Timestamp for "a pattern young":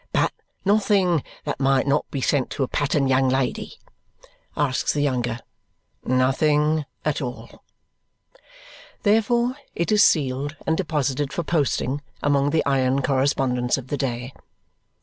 2.63-3.29